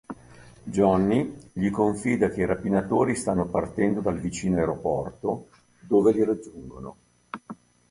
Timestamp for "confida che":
1.69-2.41